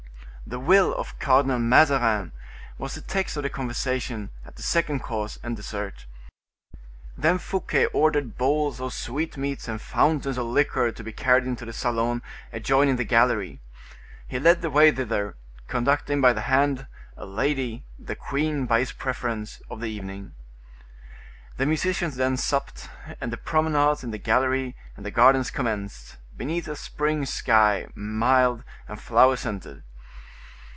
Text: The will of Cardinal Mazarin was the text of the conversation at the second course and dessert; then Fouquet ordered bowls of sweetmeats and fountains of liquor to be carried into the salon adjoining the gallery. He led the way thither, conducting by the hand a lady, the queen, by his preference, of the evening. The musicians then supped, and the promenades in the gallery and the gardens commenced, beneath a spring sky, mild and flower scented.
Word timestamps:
The 0.43 0.59
will 0.59 0.93
of 0.95 1.17
Cardinal 1.17 1.59
Mazarin 1.59 2.33
was 2.77 2.95
the 2.95 2.99
text 3.01 3.37
of 3.37 3.43
the 3.43 3.49
conversation 3.49 4.31
at 4.45 4.57
the 4.57 4.61
second 4.61 4.99
course 4.99 5.39
and 5.41 5.55
dessert; 5.55 6.05
then 7.17 7.37
Fouquet 7.37 7.85
ordered 7.93 8.37
bowls 8.37 8.81
of 8.81 8.91
sweetmeats 8.91 9.69
and 9.69 9.81
fountains 9.81 10.37
of 10.37 10.45
liquor 10.47 10.91
to 10.91 11.03
be 11.05 11.13
carried 11.13 11.45
into 11.45 11.63
the 11.63 11.71
salon 11.71 12.21
adjoining 12.51 12.97
the 12.97 13.05
gallery. 13.05 13.61
He 14.27 14.39
led 14.39 14.61
the 14.61 14.69
way 14.69 14.91
thither, 14.91 15.37
conducting 15.69 16.19
by 16.19 16.33
the 16.33 16.41
hand 16.41 16.85
a 17.15 17.25
lady, 17.25 17.85
the 17.97 18.15
queen, 18.17 18.65
by 18.65 18.79
his 18.79 18.91
preference, 18.91 19.61
of 19.69 19.79
the 19.79 19.89
evening. 19.91 20.33
The 21.55 21.65
musicians 21.65 22.17
then 22.17 22.35
supped, 22.35 22.89
and 23.21 23.31
the 23.31 23.37
promenades 23.37 24.03
in 24.03 24.11
the 24.11 24.17
gallery 24.17 24.75
and 24.97 25.05
the 25.05 25.11
gardens 25.11 25.49
commenced, 25.49 26.17
beneath 26.35 26.67
a 26.67 26.75
spring 26.75 27.25
sky, 27.25 27.87
mild 27.95 28.65
and 28.89 28.99
flower 28.99 29.37
scented. 29.37 29.83